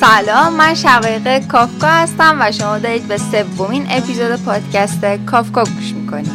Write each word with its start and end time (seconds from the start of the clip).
سلام 0.00 0.52
من 0.52 0.74
شقایق 0.74 1.46
کافکا 1.46 1.86
هستم 1.86 2.36
و 2.40 2.52
شما 2.52 2.78
دارید 2.78 3.08
به 3.08 3.18
سومین 3.18 3.86
اپیزود 3.90 4.44
پادکست 4.44 5.04
کافکا 5.26 5.64
گوش 5.64 5.92
می‌کنید. 5.92 6.32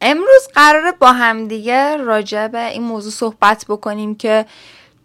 امروز 0.00 0.48
قراره 0.54 0.92
با 0.92 1.12
همدیگه 1.12 1.96
راجع 1.96 2.48
به 2.48 2.66
این 2.66 2.82
موضوع 2.82 3.12
صحبت 3.12 3.64
بکنیم 3.68 4.14
که 4.14 4.46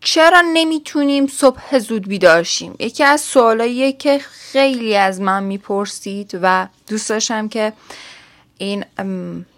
چرا 0.02 0.44
نمی‌تونیم 0.54 1.28
صبح 1.28 1.80
زود 1.80 2.08
بیدار 2.08 2.44
شیم؟ 2.44 2.76
یکی 2.80 3.04
از 3.04 3.22
سوالاییه 3.22 3.94
که 3.94 4.20
خیلی 4.52 4.96
از 4.96 5.22
من 5.22 5.44
می‌پرسید 5.44 6.40
و 6.42 6.68
دوست 6.88 7.10
داشتم 7.10 7.48
که 7.48 7.74
این 8.62 8.86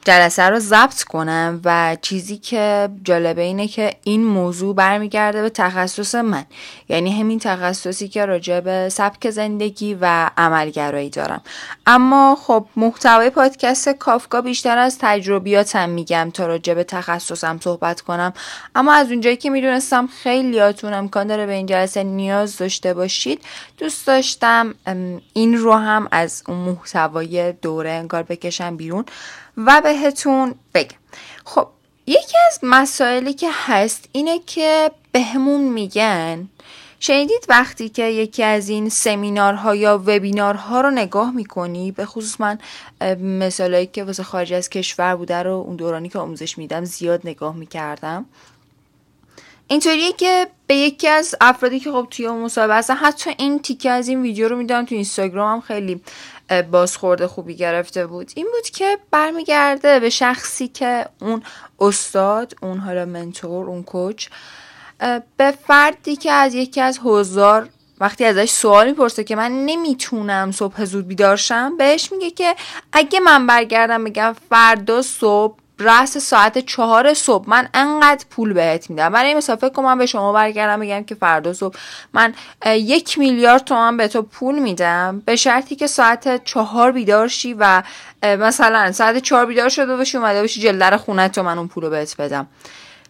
جلسه 0.06 0.44
رو 0.44 0.60
ضبط 0.60 1.04
کنم 1.04 1.62
و 1.66 1.98
چیزی 2.02 2.38
که 2.38 2.90
جالبه 3.04 3.42
اینه 3.42 3.68
که 3.68 3.94
این 4.04 4.24
موضوع 4.24 4.76
برمیگرده 4.76 5.42
به 5.42 5.50
تخصص 5.50 6.16
من. 6.16 6.46
یعنی 6.90 7.20
همین 7.20 7.40
تخصصی 7.40 8.08
که 8.08 8.26
راجع 8.26 8.60
به 8.60 8.90
سبک 8.90 9.30
زندگی 9.30 9.98
و 10.02 10.30
عملگرایی 10.38 11.10
دارم. 11.10 11.42
اما 11.86 12.38
خب 12.42 12.66
محتوای 12.76 13.30
پادکست 13.30 13.90
کافکا 13.90 14.42
بیشتر 14.42 14.78
از 14.78 14.98
تجربیاتم 15.00 15.90
میگم 15.90 16.32
تا 16.34 16.48
راجع 16.48 16.74
به 16.74 16.84
تخصصم 16.84 17.60
صحبت 17.64 18.02
کنم. 18.02 18.34
اما 18.76 18.94
از 18.94 19.12
اونجایی 19.12 19.38
که 19.38 19.50
می‌دونستم 19.50 20.08
خیلیاتون 20.24 20.94
امکان 20.94 21.28
داره 21.28 21.46
به 21.46 21.54
این 21.54 21.66
جلسه 21.66 22.04
نیاز 22.04 22.58
داشته 22.58 22.94
باشید 22.94 23.42
دوست 23.78 24.08
داشتم 24.08 24.74
این 25.34 25.58
رو 25.58 25.74
هم 25.74 26.08
از 26.12 26.44
اون 26.48 26.58
محتوای 26.58 27.52
دوره 27.52 27.92
انگار 27.92 28.24
بکشم 28.24 28.78
بیرون. 28.78 29.06
و 29.58 29.82
بهتون 29.84 30.56
بگم. 30.74 30.98
خب 31.46 31.68
یکی 32.08 32.38
از 32.52 32.60
مسائلی 32.64 33.34
که 33.34 33.50
هست 33.52 34.10
اینه 34.12 34.40
که 34.40 34.92
بهمون 35.12 35.62
میگن 35.62 36.50
شنیدید 37.00 37.46
وقتی 37.50 37.90
که 37.90 38.04
یکی 38.04 38.44
از 38.44 38.70
این 38.70 38.90
سمینارها 38.90 39.76
یا 39.76 39.98
وبینارها 39.98 40.82
رو 40.82 40.92
نگاه 40.92 41.32
می‌کنی؟ 41.32 41.92
به 41.92 42.06
خصوص 42.06 42.42
من 42.42 42.58
مثالایی 43.22 43.86
که 43.86 44.04
واسه 44.04 44.24
خارج 44.24 44.54
از 44.54 44.70
کشور 44.70 45.16
بوده 45.16 45.44
رو 45.44 45.52
اون 45.52 45.76
دورانی 45.76 46.10
که 46.10 46.20
آموزش 46.20 46.58
میدم 46.58 46.86
زیاد 46.86 47.22
نگاه 47.24 47.56
می‌کردم. 47.56 48.26
اینطوریه 49.68 50.14
که 50.14 50.48
به 50.68 50.76
یکی 50.76 51.08
از 51.08 51.36
افرادی 51.42 51.80
که 51.80 51.92
خب 51.92 52.08
توی 52.12 52.28
اون 52.28 52.42
مصاحبه 52.42 52.76
هستن 52.76 52.96
حتی 52.96 53.32
این 53.38 53.60
تیکه 53.60 53.92
از 53.92 54.08
این 54.08 54.22
ویدیو 54.22 54.48
رو 54.48 54.56
میدم 54.56 54.86
تو 54.86 54.96
اینستاگرام 54.96 55.54
هم 55.54 55.62
خیلی 55.62 56.02
بازخورده 56.72 57.28
خوبی 57.28 57.56
گرفته 57.56 58.08
بود. 58.08 58.32
این 58.36 58.46
بود 58.46 58.70
که 58.70 58.98
برمیگرده 59.12 60.00
به 60.00 60.10
شخصی 60.10 60.68
که 60.68 61.06
اون 61.22 61.44
استاد 61.80 62.54
اون 62.62 62.78
حالا 62.78 63.06
منتور 63.06 63.68
اون 63.68 63.84
کوچ 63.84 64.28
به 65.38 65.54
فردی 65.68 66.16
که 66.16 66.32
از 66.32 66.54
یکی 66.54 66.82
از 66.82 67.00
هزار 67.06 67.70
وقتی 68.00 68.26
ازش 68.26 68.50
سوال 68.50 68.88
می‌پرسه 68.88 69.24
که 69.24 69.36
من 69.36 69.66
نمی‌تونم 69.66 70.52
صبح 70.52 70.86
زود 70.86 71.08
بیدارشم 71.08 71.78
بهش 71.78 72.12
میگه 72.12 72.32
که 72.32 72.56
اگه 72.94 73.20
من 73.20 73.48
برگردم 73.48 74.04
بگم 74.04 74.36
فردا 74.50 75.02
صبح 75.02 75.63
رأس 75.84 76.18
ساعت 76.18 76.58
چهار 76.58 77.14
صبح. 77.14 77.50
من 77.50 77.70
انقدر 77.74 78.26
پول 78.30 78.54
بهت 78.54 78.90
میدم. 78.90 79.10
برای 79.10 79.34
مثلا 79.36 79.56
فکر 79.56 79.70
کنم 79.70 79.98
به 79.98 80.06
شما 80.06 80.34
برگردم 80.34 80.80
بگم 80.80 81.04
که 81.04 81.16
فردا 81.16 81.54
صبح 81.54 81.76
من 82.14 82.34
یک 82.66 83.20
میلیارد 83.20 83.64
تومن 83.64 83.98
به 83.98 84.08
تو 84.08 84.22
پول 84.22 84.60
میدم. 84.60 85.22
به 85.26 85.36
شرطی 85.36 85.76
که 85.76 85.88
ساعت 85.88 86.44
چهار 86.44 86.92
بیدار 86.92 87.28
شی 87.28 87.54
و 87.54 87.84
مثلا 88.24 88.92
ساعت 88.92 89.18
چهار 89.18 89.46
بیدار 89.46 89.70
شده 89.70 89.98
باشی 89.98 90.18
اومده 90.18 90.42
باشی 90.42 90.62
جلدر 90.62 90.98
خونه 90.98 91.30
تو 91.30 91.44
من 91.44 91.58
اون 91.58 91.68
پول 91.68 91.84
رو 91.84 91.90
بهت 91.90 92.18
بدم. 92.18 92.48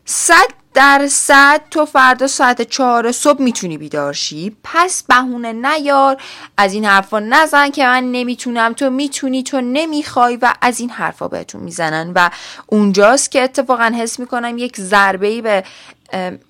صد 0.06 0.48
درصد 0.73 1.62
تو 1.72 1.86
فردا 1.86 2.28
ساعت 2.28 2.62
چهار 2.62 3.12
صبح 3.12 3.41
می‌تونی 3.41 3.78
بیدارشی 3.78 4.56
پس 4.64 5.03
بهونه 5.03 5.53
نیار 5.53 6.18
از 6.58 6.74
این 6.74 6.86
حرفا 6.86 7.19
نزن 7.19 7.69
که 7.69 7.86
من 7.86 8.12
نمی‌تونم. 8.12 8.74
تو 8.74 8.90
می‌تونی 8.90 9.44
تو 9.44 9.62
نمی‌خوای 9.62 10.38
و 10.42 10.53
از 10.62 10.80
این 10.80 10.90
حرفا 10.90 11.28
بهتون 11.28 11.62
می‌زنن. 11.62 12.12
و 12.16 12.30
اونجاست 12.68 13.31
که 13.31 13.44
اتفاقا 13.44 13.94
حس 14.00 14.19
می‌کنم 14.19 14.58
یک 14.58 14.81
ضربه 14.81 15.28
ای 15.28 15.42
به 15.42 15.63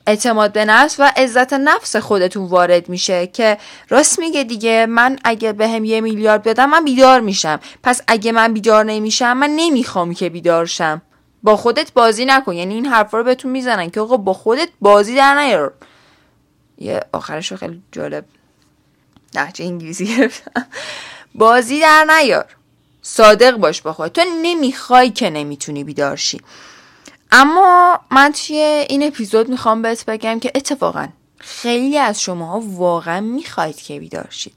اعتماد 0.07 0.51
به 0.53 0.65
نفس 0.65 0.99
و 0.99 1.11
عزت 1.17 1.53
نفس 1.53 1.95
خودتون 1.95 2.45
وارد 2.45 2.89
میشه 2.89 3.27
که 3.27 3.57
راست 3.89 4.19
میگه 4.19 4.43
دیگه. 4.43 4.85
من 4.85 5.19
اگه 5.23 5.53
به 5.53 5.67
هم 5.67 5.85
یه 5.85 6.01
میلیارد 6.01 6.43
بدم 6.43 6.69
من 6.69 6.83
بیدار 6.83 7.19
میشم. 7.19 7.59
پس 7.83 8.01
اگه 8.07 8.31
من 8.31 8.53
بیدار 8.53 8.85
نمیشم 8.85 9.37
من 9.37 9.49
نمی‌خوام 9.55 10.13
که 10.13 10.29
بیدار 10.29 10.65
شم. 10.65 11.01
با 11.43 11.57
خودت 11.57 11.93
بازی 11.93 12.25
نکن. 12.25 12.53
یعنی 12.53 12.73
این 12.73 12.85
حرفا 12.85 13.17
رو 13.17 13.23
بهتون 13.23 13.51
می‌زنن 13.51 13.89
که 13.89 13.99
آقا 13.99 14.17
با 14.17 14.33
خودت 14.33 14.69
بازی 14.81 15.15
در 15.15 15.35
نیار. 15.35 15.73
یه 16.77 17.01
آخرش 17.11 17.53
خیلی 17.53 17.81
جالب 17.91 18.25
نهجه 19.35 19.65
انگلیسی 19.65 20.05
گرفتم. 20.17 20.65
بازی 21.35 21.79
در 21.79 22.05
نیار. 22.19 22.55
صادق 23.01 23.57
باش 23.57 23.81
با 23.81 23.93
خودت. 23.93 24.13
تو 24.13 24.21
نمی‌خوای 24.41 25.09
که 25.09 25.29
نمی‌تونی 25.29 25.83
بیدارشی 25.83 26.41
اما 27.31 27.99
من 28.11 28.31
توی 28.31 28.57
این 28.89 29.03
اپیزود 29.03 29.49
می‌خوام 29.49 29.81
بهت 29.81 30.05
بگم 30.05 30.39
که 30.39 30.51
اتفاقا 30.55 31.07
خیلی 31.37 31.97
از 31.97 32.21
شما 32.21 32.63
واقعا 32.65 33.21
می‌خواید 33.21 33.75
که 33.75 33.99
بیدارشید 33.99 34.53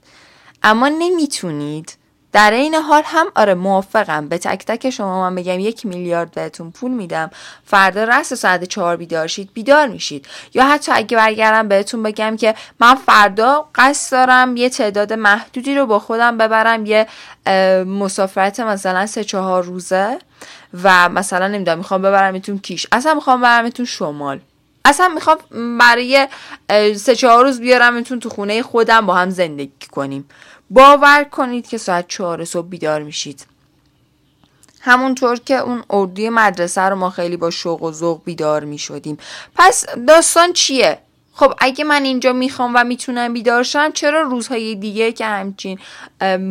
اما 0.63 0.87
نمی‌تونید 0.87 1.96
در 2.31 2.51
این 2.51 2.75
حال 2.75 3.01
هم 3.05 3.27
آره 3.35 3.53
موافقم. 3.53 4.27
به 4.27 4.37
تک 4.37 4.65
تک 4.65 4.89
شما 4.89 5.29
من 5.29 5.35
بگم 5.35 5.59
یک 5.59 5.85
میلیارد 5.85 6.31
بهتون 6.31 6.71
پول 6.71 6.91
میدم. 6.91 7.31
فردا 7.65 8.03
رس 8.03 8.33
ساعت 8.33 8.63
چهار 8.63 8.97
بیدار 8.97 9.27
شید 9.27 9.49
بیدار 9.53 9.87
میشید. 9.87 10.25
یا 10.53 10.67
حتی 10.67 10.91
اگه 10.91 11.17
برگردم 11.17 11.67
بهتون 11.67 12.03
بگم 12.03 12.37
که 12.37 12.55
من 12.79 12.95
فردا 12.95 13.67
قصد 13.75 14.11
دارم 14.11 14.57
یه 14.57 14.69
تعداد 14.69 15.13
محدودی 15.13 15.75
رو 15.75 15.85
با 15.85 15.99
خودم 15.99 16.37
ببرم. 16.37 16.85
یه 16.85 17.07
مسافرت 17.85 18.59
مثلا 18.59 19.05
سه 19.05 19.23
چهار 19.23 19.63
روزه 19.63 20.19
و 20.83 21.09
مثلا 21.09 21.47
نمی‌دونم 21.47 21.77
می‌خوام 21.77 22.01
ببرمتون 22.01 22.59
کیش. 22.59 22.87
اصلا 22.91 23.13
می‌خوام 23.13 23.39
ببرمتون 23.39 23.85
شمال. 23.85 24.39
اصلا 24.85 25.07
می‌خوام 25.07 25.37
برای 25.77 26.27
سه 26.95 27.15
چهار 27.15 27.43
روز 27.43 27.59
بیارمتون 27.59 28.19
تو 28.19 28.29
خونه 28.29 28.61
خودم 28.61 29.05
با 29.05 29.13
هم 29.15 29.29
زندگی 29.29 29.87
کنیم. 29.91 30.29
باور 30.69 31.23
کنید 31.23 31.67
که 31.67 31.77
ساعت 31.77 32.07
چهار 32.07 32.45
صبح 32.45 32.67
بیدار 32.67 33.03
میشید 33.03 33.45
همونطور 34.81 35.39
که 35.39 35.55
اون 35.55 35.83
اردوی 35.89 36.29
مدرسه 36.29 36.81
رو 36.81 36.95
ما 36.95 37.09
خیلی 37.09 37.37
با 37.37 37.49
شوق 37.49 37.83
و 37.83 37.91
ذوق 37.91 38.23
بیدار 38.23 38.63
می 38.63 38.77
شدیم 38.77 39.17
پس 39.55 39.85
داستان 40.07 40.53
چیه؟ 40.53 40.99
خب 41.39 41.53
اگه 41.59 41.83
من 41.83 42.03
اینجا 42.03 42.33
می‌خوام 42.33 42.71
و 42.75 42.83
می‌تونم 42.83 43.33
بیدار 43.33 43.63
شم 43.63 43.91
چرا 43.91 44.21
روزهای 44.21 44.75
دیگه 44.75 45.11
که 45.11 45.25
همچین 45.25 45.79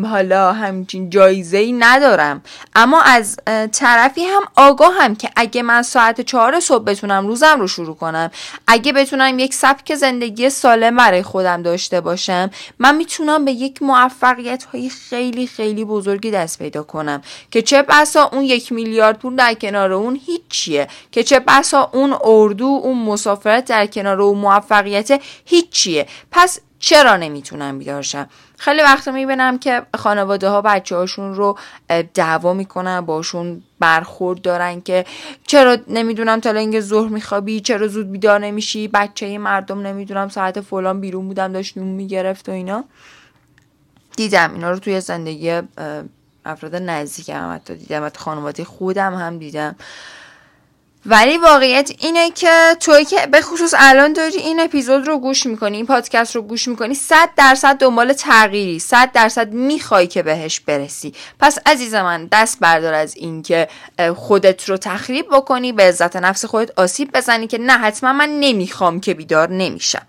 حالا 0.04 0.52
همچین 0.52 1.10
جایزه 1.10 1.58
ای 1.58 1.72
ندارم؟ 1.72 2.42
اما 2.74 3.02
از 3.02 3.36
طرفی 3.72 4.24
هم 4.24 4.42
آگاه 4.56 4.94
هم 5.00 5.16
که 5.16 5.30
اگه 5.36 5.62
من 5.62 5.82
ساعت 5.82 6.20
چهار 6.20 6.60
صبح 6.60 6.84
بتونم 6.84 7.26
روزم 7.26 7.60
رو 7.60 7.68
شروع 7.68 7.96
کنم 7.96 8.30
اگه 8.66 8.92
بتونم 8.92 9.38
یک 9.38 9.54
سبک 9.54 9.94
زندگی 9.94 10.50
سالم 10.50 10.96
برای 10.96 11.22
خودم 11.22 11.62
داشته 11.62 12.00
باشم 12.00 12.50
من 12.78 12.96
می‌تونم 12.96 13.44
به 13.44 13.52
یک 13.52 13.82
موفقیت 13.82 14.64
های 14.64 14.88
خیلی 14.88 15.46
خیلی 15.46 15.84
بزرگی 15.84 16.30
دست 16.30 16.58
پیدا 16.58 16.82
کنم 16.82 17.22
که 17.50 17.62
چه 17.62 17.82
بسا 17.82 18.30
اون 18.32 18.42
یک 18.42 18.72
میلیارد 18.72 19.18
پول 19.18 19.36
در 19.36 19.54
کنار 19.54 19.92
اون 19.92 20.20
هیچیه 20.26 20.88
که 21.12 21.22
چه 21.22 21.40
بسا 21.40 21.90
اون 21.92 22.16
اردو 22.24 22.80
اون 22.82 22.98
مسافرت 22.98 23.64
در 23.64 23.86
کنار 23.86 24.22
اون 24.22 24.38
موفق 24.38 24.75
موفقیت 24.76 25.22
هیچیه. 25.44 26.06
پس 26.30 26.60
چرا 26.78 27.16
نمی‌تونم 27.16 27.78
بیدارشم 27.78 28.28
خیلی 28.58 28.82
وقتا 28.82 29.10
می‌بینم 29.10 29.58
که 29.58 29.82
خانواده 29.94 30.48
ها 30.48 30.62
بچه 30.62 30.96
هاشون 30.96 31.34
رو 31.34 31.58
دعوا 32.14 32.52
می‌کنن 32.52 33.00
باشون 33.00 33.62
برخورد 33.80 34.42
دارن 34.42 34.80
که 34.80 35.04
چرا 35.46 35.76
نمی‌دونم 35.88 36.40
تا 36.40 36.50
اینکه 36.50 36.80
ظهر 36.80 37.08
میخوابی 37.08 37.60
چرا 37.60 37.86
زود 37.88 38.12
بیدار 38.12 38.40
نمیشی؟ 38.40 38.88
بچه 38.88 39.38
مردم 39.38 39.86
نمی‌دونم 39.86 40.28
ساعت 40.28 40.60
فلان 40.60 41.00
بیرون 41.00 41.28
بودم 41.28 41.52
داشت 41.52 41.78
نون 41.78 41.86
می‌گرفت 41.86 42.48
و 42.48 42.52
اینا. 42.52 42.84
دیدم 44.16 44.52
اینا 44.54 44.70
رو 44.70 44.78
توی 44.78 45.00
زندگی 45.00 45.60
افراد 46.44 46.76
نزدیکم 46.76 47.52
حتی 47.54 47.74
دیدم 47.74 48.06
حتی 48.06 48.18
خانواده 48.18 48.64
خودم 48.64 49.14
هم 49.14 49.38
دیدم. 49.38 49.76
ولی 51.08 51.38
واقعیت 51.38 51.90
اینه 51.98 52.30
که 52.30 52.76
توی 52.80 53.04
که 53.04 53.26
به 53.26 53.40
خصوص 53.40 53.74
الان 53.78 54.12
داری 54.12 54.36
این 54.36 54.60
اپیزود 54.60 55.06
رو 55.06 55.18
گوش 55.18 55.46
می‌کنی 55.46 55.76
این 55.76 55.86
پادکست 55.86 56.36
رو 56.36 56.42
گوش 56.42 56.68
می‌کنی 56.68 56.94
صد 56.94 57.28
درصد 57.36 57.78
دنبال 57.78 58.12
تغییری 58.12 58.78
صد 58.78 59.12
درصد 59.12 59.52
می‌خوای 59.52 60.06
که 60.06 60.22
بهش 60.22 60.60
برسی. 60.60 61.14
پس 61.40 61.58
عزیز 61.66 61.94
من 61.94 62.28
دست 62.32 62.60
بردار 62.60 62.94
از 62.94 63.16
این 63.16 63.42
که 63.42 63.68
خودت 64.16 64.68
رو 64.68 64.76
تخریب 64.76 65.26
بکنی 65.32 65.72
به 65.72 65.82
عزت 65.82 66.16
نفس 66.16 66.44
خودت 66.44 66.78
آسیب 66.78 67.12
بزنی 67.12 67.46
که 67.46 67.58
نه 67.58 67.72
حتما 67.72 68.12
من 68.12 68.40
نمی‌خوام 68.40 69.00
که 69.00 69.14
بیدار 69.14 69.50
نمیشم. 69.50 70.06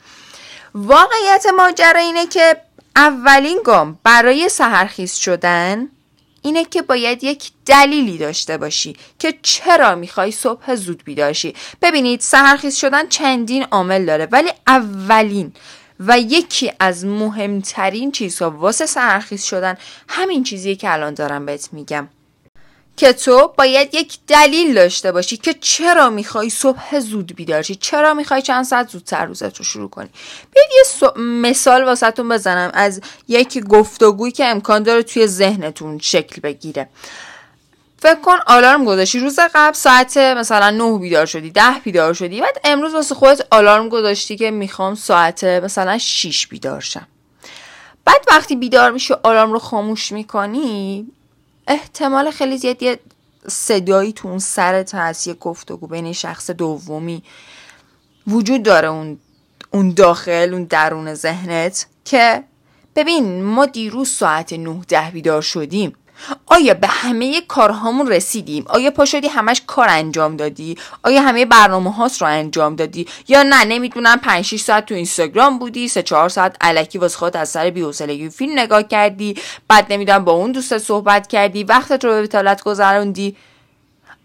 واقعیت 0.75 1.45
ماجرا 1.57 1.99
اینه 1.99 2.25
که 2.25 2.57
اولین 2.95 3.59
گام 3.65 3.99
برای 4.03 4.49
سهرخیز 4.49 5.13
شدن 5.13 5.89
اینه 6.41 6.65
که 6.65 6.81
باید 6.81 7.23
یک 7.23 7.51
دلیلی 7.65 8.17
داشته 8.17 8.57
باشی 8.57 8.95
که 9.19 9.33
چرا 9.41 9.95
می‌خوای 9.95 10.31
صبح 10.31 10.75
زود 10.75 11.03
بیداشی 11.03 11.53
ببینید 11.81 12.19
سهرخیز 12.19 12.75
شدن 12.75 13.07
چندین 13.07 13.63
عامل 13.63 14.05
داره 14.05 14.27
ولی 14.31 14.49
اولین 14.67 15.53
و 15.99 16.19
یکی 16.19 16.71
از 16.79 17.05
مهمترین 17.05 18.11
چیزها 18.11 18.51
واسه 18.51 18.85
سرخیز 18.85 19.43
شدن 19.43 19.77
همین 20.09 20.43
چیزیه 20.43 20.75
که 20.75 20.93
الان 20.93 21.13
دارم 21.13 21.45
بهت 21.45 21.69
میگم. 21.71 22.09
که 22.97 23.13
تو 23.13 23.53
باید 23.57 23.95
یک 23.95 24.17
دلیل 24.27 24.73
داشته 24.73 25.11
باشی 25.11 25.37
که 25.37 25.53
چرا 25.53 26.09
می‌خوای 26.09 26.49
صبح 26.49 26.99
زود 26.99 27.35
بیدار 27.35 27.61
شی؟ 27.61 27.75
چرا 27.75 28.13
می‌خوای 28.13 28.41
چند 28.41 28.65
ساعت 28.65 28.89
زودتر 28.89 29.25
روزت 29.25 29.57
رو 29.57 29.65
شروع 29.65 29.89
کنی؟ 29.89 30.09
بیاید 30.53 30.69
یه 30.71 31.11
مثال 31.21 31.83
واسهتون 31.83 32.29
بزنم 32.29 32.71
از 32.73 33.01
یک 33.27 33.59
گفتگویی 33.63 34.31
که 34.31 34.45
امکان 34.45 34.83
داره 34.83 35.03
توی 35.03 35.27
ذهنتون 35.27 35.99
شکل 35.99 36.41
بگیره. 36.41 36.89
فکر 37.99 38.21
کن 38.21 38.37
آلارم 38.47 38.85
گذاشتی. 38.85 39.19
روز 39.19 39.39
قبل 39.55 39.73
ساعت 39.73 40.17
مثلا 40.17 40.69
9 40.69 40.99
بیدار 40.99 41.25
شدی 41.25 41.49
10 41.49 41.61
بیدار 41.83 42.13
شدی. 42.13 42.41
بعد 42.41 42.57
امروز 42.63 42.93
واسه 42.93 43.15
خودت 43.15 43.47
آلارم 43.51 43.89
گذاشتی 43.89 44.37
که 44.37 44.51
می‌خوام 44.51 44.95
ساعت 44.95 45.43
مثلا 45.43 45.97
6 45.97 46.47
بیدار 46.47 46.81
شم. 46.81 47.07
بعد 48.05 48.25
وقتی 48.27 48.55
بیدار 48.55 48.91
میشی 48.91 49.13
آلارم 49.23 49.53
رو 49.53 49.59
خاموش 49.59 50.11
می‌کنی؟ 50.11 51.07
احتمال 51.67 52.31
خیلی 52.31 52.57
زیاد 52.57 52.83
یه 52.83 52.99
صدایی 53.47 54.13
تو 54.13 54.27
اون 54.27 54.39
سرت 54.39 54.95
هست 54.95 55.27
یه 55.27 55.33
گفتگو 55.33 55.87
بین 55.87 56.13
شخص 56.13 56.51
دومی 56.51 57.23
وجود 58.27 58.63
داره 58.63 58.87
اون 58.87 59.19
اون 59.71 59.93
داخل 59.93 60.49
اون 60.53 60.63
درون 60.63 61.13
ذهنت 61.13 61.85
که 62.05 62.43
ببین 62.95 63.43
ما 63.43 63.65
دیروز 63.65 64.09
ساعت 64.09 64.53
9 64.53 64.81
ده 64.87 65.11
بیدار 65.11 65.41
شدیم. 65.41 65.95
آیا 66.45 66.73
به 66.73 66.87
همه 66.87 67.41
کارهامون 67.41 68.07
رسیدیم؟ 68.07 68.65
آیا 68.67 68.91
پا 68.91 69.05
شدی 69.05 69.27
همش 69.27 69.61
کار 69.67 69.87
انجام 69.89 70.35
دادی؟ 70.35 70.77
آیا 71.03 71.21
همه 71.21 71.45
برنامه 71.45 71.93
هاست 71.93 72.21
رو 72.21 72.27
انجام 72.27 72.75
دادی؟ 72.75 73.07
یا 73.27 73.43
نه 73.43 73.65
نمی‌دونم 73.65 74.17
5 74.17 74.45
6 74.45 74.59
ساعت 74.61 74.85
تو 74.85 74.95
اینستاگرام 74.95 75.59
بودی 75.59 75.87
3 75.87 76.03
4 76.03 76.29
ساعت 76.29 76.57
الکی 76.61 76.97
واسه 76.97 77.17
خودت 77.17 77.35
از 77.35 77.49
سر 77.49 77.69
بی‌حوصلگی 77.69 78.29
فیلم 78.29 78.59
نگاه 78.59 78.83
کردی 78.83 79.35
بعد 79.67 79.93
نمی‌دونم 79.93 80.25
با 80.25 80.31
اون 80.31 80.51
دوست 80.51 80.77
صحبت 80.77 81.27
کردی 81.27 81.63
وقتت 81.63 82.05
رو 82.05 82.11
به 82.11 82.21
بتالت 82.21 82.63
گذروندی؟ 82.63 83.35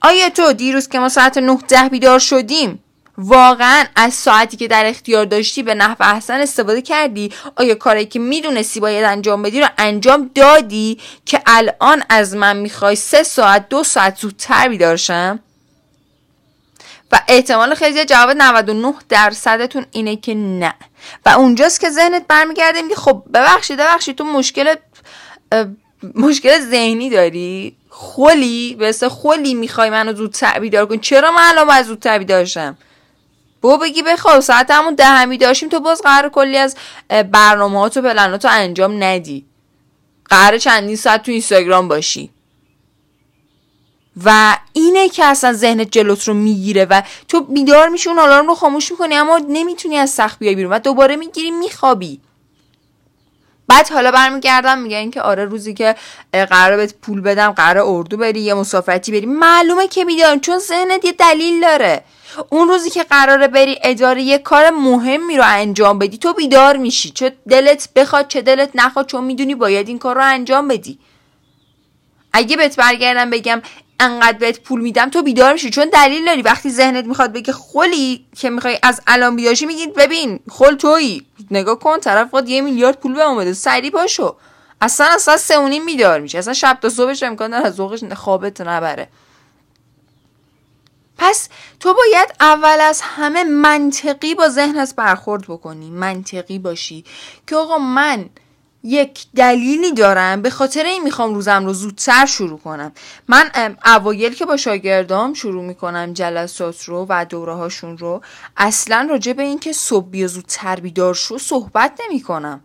آیا 0.00 0.28
تو 0.28 0.52
دیروز 0.52 0.88
که 0.88 0.98
ما 0.98 1.08
ساعت 1.08 1.38
9 1.38 1.58
ده 1.68 1.88
بیدار 1.88 2.18
شدیم 2.18 2.81
واقعا 3.18 3.84
از 3.96 4.14
ساعتی 4.14 4.56
که 4.56 4.68
در 4.68 4.86
اختیار 4.86 5.24
داشتی 5.24 5.62
به 5.62 5.74
نحو 5.74 5.96
احسن 6.00 6.40
استفاده 6.40 6.82
کردی؟ 6.82 7.32
آیا 7.56 7.74
کاری 7.74 8.06
که 8.06 8.18
می‌دونستی 8.18 8.80
باید 8.80 9.04
انجام 9.04 9.42
بدی 9.42 9.60
رو 9.60 9.68
انجام 9.78 10.30
دادی 10.34 10.98
که 11.26 11.42
الان 11.46 12.02
از 12.08 12.36
من 12.36 12.56
می‌خوای 12.56 12.96
سه 12.96 13.22
ساعت 13.22 13.68
دو 13.68 13.84
ساعت 13.84 14.18
زودتر 14.18 14.68
بیدارشم 14.68 15.40
و 17.12 17.20
احتمال 17.28 17.74
خیلی 17.74 18.04
جواب 18.04 18.30
99 18.30 18.94
درصدتون 19.08 19.86
اینه 19.92 20.16
که 20.16 20.34
نه. 20.34 20.74
و 21.26 21.28
اونجاست 21.28 21.80
که 21.80 21.90
ذهنت 21.90 22.26
برمیگرده 22.28 22.82
میگه 22.82 22.96
خب 22.96 23.24
ببخشید 23.34 23.78
ببخشید 23.78 24.16
تو 24.16 24.24
مشکل 24.24 24.74
مشکل 26.14 26.60
ذهنی 26.60 27.10
داری؟ 27.10 27.76
خلی 27.90 28.76
مثل 28.80 29.08
خلی 29.08 29.54
می‌خوای 29.54 29.90
منو 29.90 30.14
زودتر 30.14 30.58
بیدار 30.58 30.86
کن. 30.86 30.98
چرا 30.98 31.32
من 31.32 31.42
الان 31.42 31.66
باید 31.66 31.86
زودتر 31.86 32.18
بیدارشم 32.18 32.78
بو 33.62 33.78
بگی 33.78 34.02
بخواب 34.02 34.40
ساعت 34.40 34.70
همون 34.70 34.94
دهمی 34.94 35.38
داشتیم 35.38 35.68
تو 35.68 35.80
باز 35.80 36.02
قرار 36.02 36.30
کلی 36.30 36.56
از 36.56 36.76
برنامه 37.08 37.78
ها 37.78 37.88
تو 37.88 38.02
پلناتو 38.02 38.48
انجام 38.50 39.02
ندی. 39.02 39.46
قرار 40.24 40.58
چندین 40.58 40.96
ساعت 40.96 41.22
تو 41.22 41.30
اینستاگرام 41.30 41.88
باشی. 41.88 42.30
و 44.24 44.58
اینه 44.72 45.08
که 45.08 45.24
اصلا 45.24 45.52
ذهنت 45.52 45.90
جلوت 45.90 46.28
رو 46.28 46.34
می‌گیره 46.34 46.84
و 46.84 47.02
تو 47.28 47.40
بیدار 47.40 47.88
میشی 47.88 48.08
اون 48.08 48.18
آلارم 48.18 48.46
رو 48.46 48.54
خاموش 48.54 48.90
می‌کنی 48.90 49.14
اما 49.14 49.40
نمی‌تونی 49.48 49.96
از 49.96 50.10
سخت 50.10 50.38
بیای 50.38 50.54
بیرون 50.54 50.72
و 50.72 50.78
دوباره 50.78 51.16
می‌گیری 51.16 51.50
میخوابی. 51.50 52.20
بعد 53.68 53.88
حالا 53.88 54.10
برمیگردم 54.10 54.78
میگن 54.78 55.10
که 55.10 55.22
آره 55.22 55.44
روزی 55.44 55.74
که 55.74 55.96
قرار 56.32 56.76
بهت 56.76 56.94
پول 56.94 57.20
بدم 57.20 57.50
قرار 57.50 57.84
اردو 57.86 58.16
بری 58.16 58.40
یه 58.40 58.54
مسافرتی 58.54 59.12
بری. 59.12 59.26
معلومه 59.26 59.88
که 59.88 60.04
بیدارم 60.04 60.40
چون 60.40 60.58
ذهنت 60.58 61.04
یه 61.04 61.12
دلیل 61.12 61.60
داره. 61.60 62.04
اون 62.50 62.68
روزی 62.68 62.90
که 62.90 63.02
قراره 63.02 63.48
بری 63.48 63.78
اداره 63.82 64.22
یه 64.22 64.38
کار 64.38 64.70
مهمی 64.70 65.36
رو 65.36 65.44
انجام 65.46 65.98
بدی 65.98 66.18
تو 66.18 66.32
بیدار 66.32 66.76
میشی. 66.76 67.10
چه 67.10 67.36
دلت 67.48 67.88
بخواد 67.96 68.28
چه 68.28 68.42
دلت 68.42 68.70
نخواد 68.74 69.06
چون 69.06 69.24
می‌دونی 69.24 69.54
باید 69.54 69.88
این 69.88 69.98
کار 69.98 70.14
رو 70.14 70.24
انجام 70.24 70.68
بدی. 70.68 70.98
اگه 72.32 72.56
بهت 72.56 72.76
برگردم 72.76 73.30
بگم 73.30 73.62
انقدر 74.02 74.38
بهت 74.38 74.60
پول 74.60 74.81
میدم 74.81 75.10
تو 75.10 75.22
بیدار 75.22 75.52
میشی. 75.52 75.70
چون 75.70 75.90
دلیل 75.93 76.25
داری. 76.25 76.43
وقتی 76.43 76.70
ذهنت 76.70 77.04
می‌خواد 77.04 77.32
بگه 77.32 77.52
خلی 77.52 78.26
که 78.37 78.50
می‌خوای 78.50 78.78
از 78.82 79.00
الان 79.06 79.37
بیاشی 79.37 79.66
میگی 79.66 79.87
ببین 79.87 80.40
خل 80.50 80.75
تویی. 80.75 81.26
نگاه 81.50 81.78
کن 81.78 81.99
طرف 82.00 82.31
خود 82.31 82.49
یه 82.49 82.60
میلیارد 82.60 83.00
پول 83.00 83.14
به 83.14 83.22
اومده 83.22 83.52
سری 83.52 83.90
پاشو 83.90 84.37
اصلا 84.81 85.06
اصلا 85.06 85.37
سه 85.37 85.81
بیدار 85.87 86.20
میشه 86.20 86.38
اصلا 86.38 86.54
شب 86.54 86.78
تا 86.82 86.88
صبحش 86.88 87.22
امکان 87.22 87.50
داره 87.50 87.66
از 87.66 87.75
ذوقش 87.75 88.04
خوابت 88.04 88.60
نبره. 88.60 89.08
پس 91.19 91.48
تو 91.81 91.94
باید 91.94 92.34
اول 92.40 92.81
از 92.81 93.00
همه 93.02 93.44
منطقی 93.44 94.34
با 94.34 94.48
ذهنت 94.48 94.94
برخورد 94.96 95.43
بکنی. 95.48 95.90
منطقی 95.90 96.58
باشی. 96.58 97.05
که 97.46 97.56
آقا 97.56 97.78
من 97.78 98.31
یک 98.84 99.26
دلیلی 99.37 99.93
دارم 99.93 100.43
به 100.43 100.50
خاطر 100.50 100.84
این 100.84 101.02
می‌خوام 101.02 101.34
روزم 101.34 101.67
رو 101.67 101.73
زودتر 101.73 102.26
شروع 102.26 102.58
کنم. 102.58 102.93
من 103.29 103.76
اوایل 103.87 104.34
که 104.34 104.46
با 104.46 104.56
شاگردام 104.56 105.34
شروع 105.34 105.64
می‌کنم 105.64 106.12
جلسات 106.12 106.84
رو 106.84 107.06
و 107.08 107.25
دوره 107.25 107.55
هاشون 107.55 107.99
رو 107.99 108.23
اصلا 108.56 109.06
راجع 109.11 109.32
به 109.32 109.43
اینکه 109.43 109.73
صبح 109.73 110.08
بیا 110.08 110.26
زودتر 110.26 110.76
بیدار 110.76 111.14
شو 111.14 111.38
صحبت 111.38 112.00
نمی‌کنم. 112.05 112.61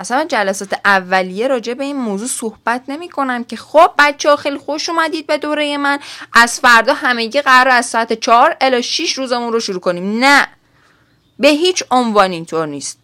اصلا 0.00 0.16
من 0.16 0.28
جلسات 0.28 0.80
اولیه 0.84 1.48
راجع 1.48 1.74
به 1.74 1.84
این 1.84 1.96
موضوع 1.96 2.28
صحبت 2.28 2.82
نمی 2.88 3.08
کنم 3.08 3.44
که 3.44 3.56
خب 3.56 3.90
بچه 3.98 4.30
ها 4.30 4.36
خیلی 4.36 4.58
خوش 4.58 4.88
اومدید 4.88 5.26
به 5.26 5.38
دوره 5.38 5.76
من. 5.76 5.98
از 6.32 6.60
فردا 6.60 6.94
همگی 6.94 7.40
قرار 7.40 7.68
از 7.68 7.86
ساعت 7.86 8.12
4 8.12 8.56
الی 8.60 8.82
6 8.82 9.12
روزمون 9.18 9.52
رو 9.52 9.60
شروع 9.60 9.80
کنیم. 9.80 10.24
نه. 10.24 10.48
به 11.38 11.48
هیچ 11.48 11.82
عنوان 11.90 12.30
اینطور 12.30 12.66
نیست. 12.66 12.99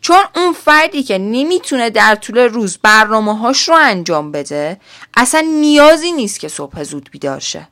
چون 0.00 0.24
اون 0.36 0.52
فردی 0.52 1.02
که 1.02 1.18
نمی‌تونه 1.18 1.90
در 1.90 2.14
طول 2.14 2.38
روز 2.38 2.78
برنامه 2.82 3.38
هاش 3.38 3.68
رو 3.68 3.74
انجام 3.74 4.32
بده 4.32 4.80
اصلا 5.16 5.40
نیازی 5.40 6.12
نیست 6.12 6.40
که 6.40 6.48
صبح 6.48 6.82
زود 6.82 7.08
بیدار 7.12 7.40
شه. 7.40 7.68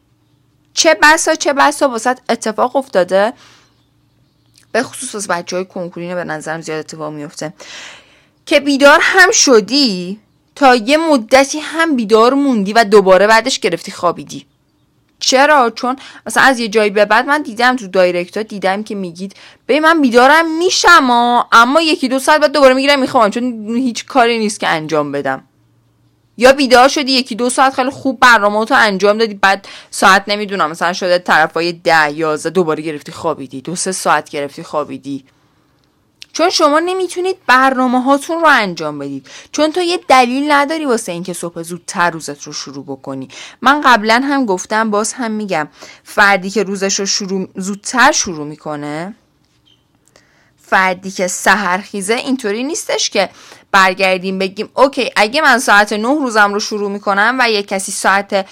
چه 0.75 0.97
بسا 1.03 1.35
چه 1.35 1.53
بسا 1.53 1.89
واسط 1.89 2.19
اتفاق 2.29 2.77
افتاده. 2.77 3.33
به 4.73 4.83
خصوص 4.83 5.27
بچه 5.27 5.57
های 5.57 5.65
کنکورینه 5.65 6.15
به 6.15 6.25
نظرم 6.25 6.61
زیاد 6.61 6.79
اتفاق 6.79 7.13
میفته 7.13 7.53
که 8.47 8.61
بیدار 8.61 8.99
هم 9.03 9.31
شدی 9.31 10.21
تا 10.55 10.75
یه 10.75 10.97
مدتی 10.97 11.59
هم 11.59 11.97
بیدار 11.97 12.35
موندی 12.35 12.73
و 12.73 12.85
دوباره 12.85 13.27
بعدش 13.27 13.59
گرفتی 13.59 13.93
خوابیدی. 13.93 14.47
چرا؟ 15.23 15.71
چون 15.71 15.97
مثلا 16.27 16.43
از 16.43 16.59
یه 16.59 16.69
جایی 16.69 16.91
به 16.91 17.05
بعد 17.05 17.27
من 17.27 17.43
دیدم 17.43 17.77
تو 17.77 17.87
دایرکت 17.87 18.37
ها 18.37 18.43
دیدم 18.43 18.83
که 18.83 18.95
میگید 18.95 19.35
به 19.67 19.81
من 19.81 20.01
بیدارم 20.01 20.59
میشم 20.59 21.11
اما 21.53 21.81
یکی 21.81 22.09
دو 22.09 22.19
ساعت 22.19 22.41
بعد 22.41 22.53
دوباره 22.53 22.75
می‌گیرم 22.75 23.01
می‌خوام 23.01 23.31
چون 23.31 23.77
هیچ 23.77 24.07
کاری 24.07 24.39
نیست 24.39 24.61
که 24.61 24.69
انجام 24.69 25.13
بدم. 25.13 25.45
یا 26.37 26.53
بیدار 26.53 26.89
شدی 26.89 27.13
یکی 27.13 27.35
دو 27.35 27.51
ساعت 27.51 27.75
خیلی 27.75 27.91
خوب 27.91 28.21
برنامه 28.21 28.65
تو 28.65 28.75
انجام 28.79 29.19
دادی 29.19 29.35
بعد 29.35 29.69
ساعت 29.91 30.25
نمی‌دونم 30.29 30.71
مثلا 30.71 30.93
شده 30.93 31.19
طرفای 31.19 31.73
ده 31.73 32.13
یازده 32.13 32.51
دوباره 32.51 32.83
گرفتی 32.83 33.13
خوابیدی. 33.13 33.61
دو 33.61 33.77
سه 33.77 33.93
ساعت 33.93 34.31
گرفتی 34.31 34.63
خوابیدی. 34.63 35.25
چون 36.33 36.51
شما 36.51 36.79
نمی‌تونید 36.79 37.37
برنامه 37.47 38.03
هاتون 38.03 38.41
رو 38.41 38.47
انجام 38.47 38.99
بدید. 38.99 39.27
چون 39.53 39.73
تو 39.73 39.81
یه 39.81 40.01
دلیل 40.09 40.53
نداری 40.53 40.85
واسه 40.85 41.13
اینکه 41.13 41.33
صبح 41.33 41.63
زودتر 41.63 42.11
روزت 42.11 42.43
رو 42.43 42.53
شروع 42.53 42.85
بکنی. 42.85 43.29
من 43.63 43.81
قبلا 43.81 44.23
هم 44.25 44.47
گفتم 44.47 44.91
باز 44.91 45.13
هم 45.13 45.31
میگم 45.31 45.69
فردی 46.05 46.51
که 46.51 46.63
روزش 46.63 47.01
رو 47.01 47.07
شروع 47.07 47.49
زودتر 47.57 48.13
شروع 48.13 48.47
می‌کنه 48.47 49.15
فردی 50.73 51.11
که 51.11 51.27
سحرخیزه 51.27 52.15
اینطوری 52.15 52.63
نیستش 52.63 53.11
که 53.11 53.29
برگردیم 53.73 54.39
بگیم 54.39 54.69
OK 54.75 55.11
اگه 55.17 55.41
من 55.41 55.59
ساعت 55.59 55.93
9 55.93 56.09
روزم 56.09 56.55
رو 56.55 56.61
شروع 56.61 56.91
می‌کنم 56.91 57.37
و 57.41 57.51
یه 57.51 57.63
کسی 57.63 57.93
ساعت 57.93 58.47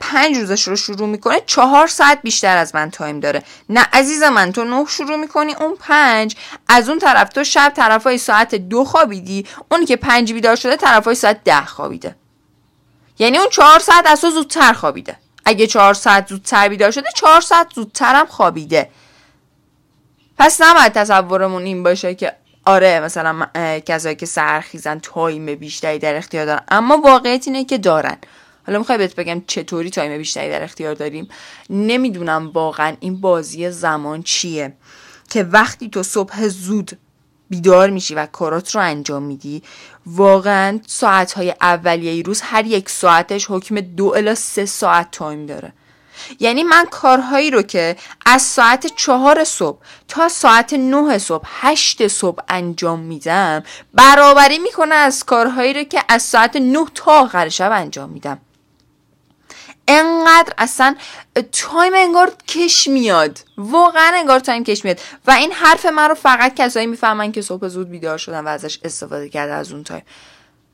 5 0.00 0.36
روزش 0.36 0.68
رو 0.68 0.76
شروع 0.76 1.08
می‌کنه 1.08 1.40
چهار 1.46 1.86
ساعت 1.86 2.22
بیشتر 2.22 2.56
از 2.56 2.74
من 2.74 2.90
time 2.90 3.20
داره. 3.20 3.42
نه 3.68 3.86
عزیز 3.92 4.22
من 4.22 4.52
تو 4.52 4.64
9 4.64 4.84
شروع 4.88 5.16
می‌کنی 5.16 5.54
اون 5.54 5.76
5 5.80 6.36
از 6.68 6.88
اون 6.88 6.98
طرف 6.98 7.28
تو 7.28 7.44
شب 7.44 7.72
طرفای 7.76 8.18
ساعت 8.18 8.54
دو 8.54 8.84
خوابیدی 8.84 9.46
اونی 9.70 9.86
که 9.86 9.96
5 9.96 10.32
بیدار 10.32 10.56
شده 10.56 10.76
طرفای 10.76 11.14
ساعت 11.14 11.44
ده 11.44 11.64
خوابیده. 11.64 12.16
یعنی 13.18 13.38
اون 13.38 13.48
چهار 13.48 13.78
ساعت 13.78 14.06
از 14.06 14.20
تو 14.20 14.30
زودتر 14.30 14.72
خوابیده. 14.72 15.16
اگه 15.44 15.66
چهار 15.66 15.94
ساعت 15.94 16.28
زودتر 16.28 16.68
بیدار 16.68 16.90
شده 16.90 17.08
چهار 17.14 17.40
ساعت 17.40 17.66
زودتر 17.74 18.14
هم 18.14 18.26
خوابیده. 18.26 18.90
پس 20.38 20.60
نباید 20.60 20.92
تصورمون 20.92 21.62
این 21.62 21.82
باشه 21.82 22.14
که 22.14 22.32
آره 22.66 23.00
مثلا 23.00 23.46
کسایی 23.86 24.16
که 24.16 24.26
سرخیزن 24.26 24.98
time 24.98 25.54
بیشتری 25.54 25.98
در 25.98 26.16
اختیار 26.16 26.46
دارن. 26.46 26.62
اما 26.68 26.96
واقعیت 26.96 27.46
اینه 27.46 27.64
که 27.64 27.78
دارن. 27.78 28.16
حالا 28.66 28.78
می‌خوای 28.78 28.98
بهت 28.98 29.14
بگم 29.14 29.42
چطوری 29.46 29.90
time 29.90 30.18
بیشتری 30.18 30.50
در 30.50 30.62
اختیار 30.62 30.94
داریم؟ 30.94 31.28
نمی‌دونم 31.70 32.50
واقعا 32.54 32.96
این 33.00 33.20
بازی 33.20 33.70
زمان 33.70 34.22
چیه. 34.22 34.72
که 35.30 35.42
وقتی 35.42 35.88
تو 35.88 36.02
صبح 36.02 36.48
زود 36.48 36.98
بیدار 37.50 37.90
میشی 37.90 38.14
و 38.14 38.26
کارات 38.26 38.74
رو 38.74 38.80
انجام 38.80 39.22
میدی 39.22 39.62
واقعا 40.06 40.80
ساعتهای 40.86 41.54
اولیه 41.60 42.22
روز 42.22 42.40
هر 42.40 42.66
یک 42.66 42.90
ساعتش 42.90 43.46
حکم 43.50 43.80
دو 43.80 44.06
الا 44.16 44.34
سه 44.34 44.66
ساعت 44.66 45.10
time 45.10 45.46
داره. 45.46 45.72
یعنی 46.40 46.62
من 46.62 46.86
کارهایی 46.90 47.50
رو 47.50 47.62
که 47.62 47.96
از 48.26 48.42
ساعت 48.42 48.86
چهار 48.96 49.44
صبح 49.44 49.78
تا 50.08 50.28
ساعت 50.28 50.72
نه 50.72 51.18
صبح 51.18 51.48
هشت 51.60 52.08
صبح 52.08 52.42
انجام 52.48 53.00
میدم 53.00 53.62
برابری 53.94 54.58
می‌کنه 54.58 54.94
از 54.94 55.24
کارهایی 55.24 55.74
رو 55.74 55.82
که 55.82 56.00
از 56.08 56.22
ساعت 56.22 56.56
نه 56.56 56.86
تا 56.94 57.12
آخر 57.12 57.48
شب 57.48 57.72
انجام 57.72 58.10
میدم. 58.10 58.38
انقدر 59.88 60.52
اصلا 60.58 60.96
time 61.52 61.92
انگار 61.96 62.32
کش 62.48 62.88
میاد. 62.88 63.38
واقعا 63.58 64.12
انگار 64.14 64.40
time 64.40 64.64
کش 64.64 64.84
میاد. 64.84 65.00
و 65.26 65.30
این 65.30 65.52
حرف 65.52 65.86
من 65.86 66.08
رو 66.08 66.14
فقط 66.14 66.54
کسایی 66.54 66.86
می‌فهمن 66.86 67.32
که 67.32 67.42
صبح 67.42 67.68
زود 67.68 67.90
بیدار 67.90 68.18
شدن 68.18 68.44
و 68.44 68.48
ازش 68.48 68.78
استفاده 68.84 69.28
کرده 69.28 69.52
از 69.52 69.72
اون 69.72 69.84
time 69.84 70.02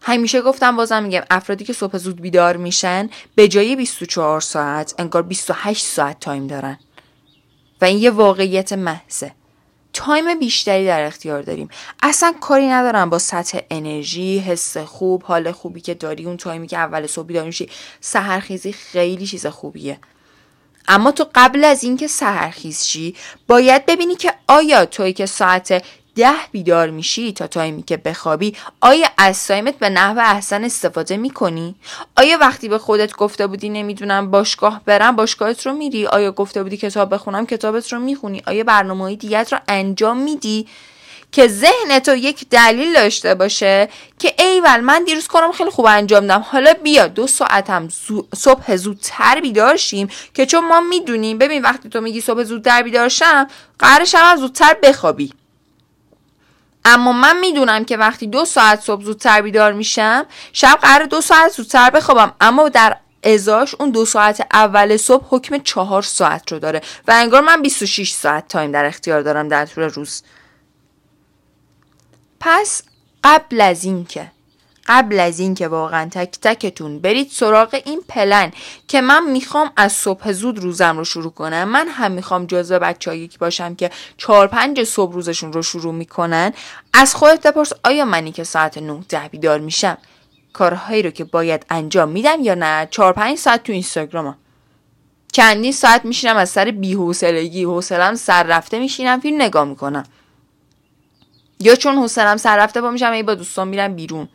همیشه 0.02 0.42
گفتم 0.42 0.76
بازم 0.76 1.02
میگم 1.02 1.23
افرادی 1.30 1.64
که 1.64 1.73
صبح 1.73 1.99
زود 1.99 2.21
بیدار 2.21 2.57
میشن 2.57 3.11
به 3.35 3.49
جای 3.49 3.76
24 3.76 4.40
ساعت 4.40 4.95
انگار 4.99 5.23
28 5.23 5.85
ساعت 5.85 6.21
time 6.20 6.47
دارن. 6.47 6.78
و 7.80 7.85
این 7.85 7.99
یه 7.99 8.11
واقعیت 8.11 8.73
محضه. 8.73 9.33
time 9.92 10.38
بیشتری 10.38 10.87
در 10.87 11.07
اختیار 11.07 11.42
داریم. 11.42 11.69
اصلا 12.02 12.35
کاری 12.40 12.69
ندارم 12.69 13.11
با 13.11 13.19
سطح 13.19 13.59
انرژی 13.71 14.38
حس 14.38 14.76
خوب 14.76 15.23
حال 15.23 15.52
خوبی 15.52 15.80
که 15.80 15.95
داری 15.95 16.25
اون 16.25 16.37
time 16.37 16.61
ی 16.61 16.66
که 16.66 16.78
اول 16.78 17.07
صبح 17.07 17.26
بیدار 17.26 17.45
میشی. 17.45 17.69
سحرخیزی 18.00 18.73
خیلی 18.73 19.26
چیز 19.26 19.47
خوبیه. 19.47 19.99
اما 20.88 21.12
تو 21.12 21.26
قبل 21.35 21.64
از 21.64 21.85
اینکه 21.85 22.07
سحرخیز 22.07 22.85
شی 22.85 23.16
باید 23.49 23.87
ببینی 23.87 24.14
که 24.14 24.35
آیا 24.49 24.87
توی 24.87 25.12
که 25.12 25.26
ساعت 25.26 25.85
ده 26.17 26.35
بیدار 26.52 26.90
میشی 26.90 27.33
تا 27.33 27.47
time 27.47 27.75
ی 27.75 27.82
که 27.83 27.97
بخوابی 27.97 28.57
آیا 28.81 29.09
از 29.19 29.47
تایمت 29.47 29.79
به 29.79 29.88
نحو 29.88 30.19
احسن 30.19 30.64
استفاده 30.64 31.17
می‌کنی؟ 31.17 31.75
آیا 32.17 32.38
وقتی 32.38 32.69
به 32.69 32.79
خودت 32.79 33.17
گفته 33.17 33.47
بودی 33.47 33.69
نمی‌دونم 33.69 34.31
باشگاه 34.31 34.81
برم 34.85 35.17
باشگاهت 35.17 35.67
رو 35.67 35.73
میری؟ 35.73 36.07
آیا 36.07 36.33
گفته 36.33 36.62
بودی 36.62 36.76
کتاب 36.76 37.14
بخونم 37.14 37.47
کتابت 37.47 37.93
رو 37.93 37.99
می‌خونی؟ 37.99 38.43
آیا 38.47 38.64
برنامه 38.64 39.17
دیت 39.17 39.52
رو 39.52 39.59
انجام 39.69 40.17
میدی؟ 40.17 40.67
که 41.33 41.49
ذهن 41.49 41.99
تو 41.99 42.14
یک 42.14 42.49
دلیل 42.50 42.95
داشته 42.95 43.35
باشه 43.35 43.88
که 44.19 44.35
ایول 44.38 44.81
من 44.81 45.05
دیروز 45.05 45.26
کارم 45.26 45.52
خیلی 45.52 45.71
خوب 45.71 45.87
انجام 45.87 46.26
دادم 46.26 46.44
حالا 46.49 46.73
بیا 46.83 47.07
دو 47.07 47.26
ساعتم 47.26 47.88
صبح 48.37 48.76
زودتر 48.76 49.40
بیدار 49.40 49.76
شیم 49.76 50.09
که 50.35 50.47
چون 50.47 50.69
ما 50.69 50.81
می‌دونیم 50.81 51.38
ببین 51.38 51.62
وقتی 51.62 51.88
تو 51.88 52.00
میگی 52.00 52.21
صبح 52.21 52.43
زودتر 52.43 52.83
بیدار 52.83 53.09
شم 53.09 53.47
قرار 53.79 54.05
شب 54.05 54.37
زودتر 54.37 54.76
بخوابی. 54.83 55.33
اما 56.84 57.12
من 57.12 57.38
می‌دونم 57.40 57.84
که 57.84 57.96
وقتی 57.96 58.26
دو 58.26 58.44
ساعت 58.44 58.80
صبح 58.80 59.04
زودتر 59.04 59.40
بیدار 59.40 59.72
میشم 59.72 60.26
شب 60.52 60.78
قرار 60.82 61.06
دو 61.06 61.20
ساعت 61.20 61.52
زودتر 61.52 61.90
بخوابم. 61.90 62.32
اما 62.40 62.68
در 62.68 62.96
ازاش 63.22 63.75
اون 63.75 63.90
دو 63.90 64.04
ساعت 64.04 64.46
اول 64.52 64.96
صبح 64.96 65.26
حکم 65.30 65.58
چهار 65.58 66.02
ساعت 66.02 66.52
رو 66.52 66.58
داره 66.58 66.80
و 67.08 67.12
انگار 67.14 67.40
من 67.40 67.62
26 67.62 68.12
ساعت 68.12 68.49
تایم 68.49 68.72
در 68.72 68.84
اختیار 68.84 69.22
دارم 69.22 69.49
در 69.49 69.66
طول 69.66 69.84
روز. 69.84 70.22
پس 72.40 72.82
قبل 73.25 73.60
از 73.60 73.84
اینکه 73.84 74.30
قبل 74.90 75.20
از 75.20 75.40
اینکه 75.40 75.68
واقعا 75.68 76.09
تک 76.12 76.38
تکتون 76.42 76.99
برید 76.99 77.30
سراغ 77.30 77.82
این 77.85 78.02
پلن 78.09 78.52
که 78.88 79.00
من 79.00 79.30
می‌خوام 79.30 79.73
از 79.76 79.92
صبح 79.92 80.32
زود 80.32 80.59
روزم 80.59 80.99
رو 80.99 81.04
شروع 81.04 81.32
کنم. 81.32 81.64
من 81.68 81.88
هم 81.88 82.12
می‌خوام 82.12 82.47
جزو 82.47 82.94
یکی 83.06 83.38
باشم 83.38 83.75
که 83.75 83.90
چهار 84.16 84.47
پنج 84.47 84.85
صبح 84.85 85.12
روزشون 85.12 85.52
رو 85.52 85.62
شروع 85.62 85.94
می‌کنن. 85.94 86.52
از 86.92 87.14
خودت 87.14 87.47
بپرس 87.47 87.73
آیا 87.85 88.04
منی 88.04 88.32
که 88.32 88.44
ساعت 88.44 88.78
نه 88.78 89.04
ده 89.09 89.28
بیدار 89.28 89.61
میشم؟ 89.61 89.99
کارهایی 90.52 91.02
رو 91.02 91.11
که 91.11 91.25
باید 91.25 91.66
انجام 91.70 92.09
میدم 92.09 92.40
یا 92.40 92.54
نه؟ 92.54 92.88
چهار 92.90 93.12
پنج 93.12 93.38
ساعت 93.38 93.62
تو 93.62 93.73
اینستاگرامم 93.73 94.38
چندین 95.32 95.73
ساعت 95.73 96.04
میشینم 96.04 96.37
از 96.37 96.50
سر 96.50 96.70
بیحوصلگی 96.70 97.64
حوصلم 97.64 98.14
سر 98.14 98.42
رفته 98.42 98.78
میشینم 98.78 99.20
فیلم 99.20 99.42
نگاه 99.42 99.64
می‌کنم. 99.64 100.04
یا 101.61 101.75
چون 101.75 101.97
حوصلم 101.97 102.37
سر 102.37 102.56
رفته 102.56 102.80
با 102.80 102.90
میشم 102.90 103.12
ای 103.12 103.23
با 103.23 103.35
دوستان 103.35 103.68
میرم 103.68 103.94
بیرون. 103.94 104.28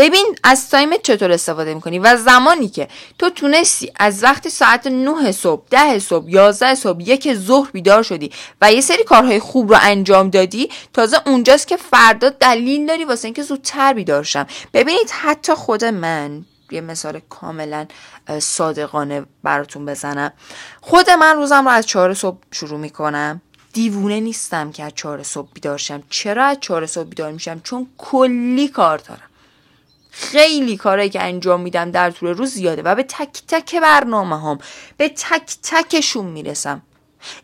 ببین 0.00 0.36
از 0.42 0.70
تایمت 0.70 1.02
چطور 1.02 1.32
استفاده 1.32 1.74
می‌کنی؟ 1.74 1.98
و 1.98 2.16
زمانی 2.16 2.68
که 2.68 2.88
تو 3.18 3.30
تونستی 3.30 3.92
از 3.96 4.22
وقت 4.22 4.48
ساعت 4.48 4.86
9 4.86 5.32
صبح 5.32 5.62
ده 5.70 5.98
صبح 5.98 6.30
11 6.30 6.74
صبح 6.74 7.02
یک 7.02 7.34
ظهر 7.34 7.70
بیدار 7.70 8.02
شدی 8.02 8.30
و 8.60 8.72
یه 8.72 8.80
سری 8.80 9.04
کارهای 9.04 9.40
خوب 9.40 9.70
رو 9.70 9.78
انجام 9.82 10.30
دادی 10.30 10.70
تازه 10.92 11.16
اونجاست 11.26 11.68
که 11.68 11.76
فردا 11.76 12.28
دلیل 12.28 12.86
داری 12.86 13.04
واسه 13.04 13.24
اینکه 13.24 13.42
زودتر 13.42 13.92
بیدار 13.92 14.22
شم. 14.22 14.46
ببینید 14.74 15.10
حتی 15.10 15.54
خود 15.54 15.84
من 15.84 16.44
یه 16.70 16.80
مثال 16.80 17.20
کاملا 17.28 17.86
صادقانه 18.38 19.24
براتون 19.42 19.86
بزنم. 19.86 20.32
خود 20.80 21.10
من 21.10 21.36
روزم 21.36 21.64
رو 21.64 21.70
از 21.70 21.86
چهار 21.86 22.14
صبح 22.14 22.38
شروع 22.50 22.80
می‌کنم. 22.80 23.40
دیوونه 23.72 24.20
نیستم 24.20 24.72
که 24.72 24.84
از 24.84 24.92
چهار 24.94 25.22
صبح 25.22 25.48
بیدار 25.54 25.78
شم. 25.78 26.02
چرا 26.10 26.44
از 26.44 26.56
چهار 26.60 26.86
صبح 26.86 27.08
بیدار 27.08 27.32
میشم؟ 27.32 27.60
چون 27.64 27.86
کلی 27.98 28.68
کار 28.68 28.98
دارم. 28.98 29.29
خیلی 30.10 30.76
کارهایی 30.76 31.10
که 31.10 31.22
انجام 31.22 31.60
میدم 31.60 31.90
در 31.90 32.10
طول 32.10 32.28
روز 32.28 32.50
زیاده 32.50 32.82
و 32.82 32.94
به 32.94 33.02
تک 33.02 33.42
تک 33.48 33.74
برنامه 33.74 34.42
هم 34.42 34.58
به 34.96 35.08
تک 35.08 35.56
تکشون 35.62 36.26
می‌رسم. 36.26 36.82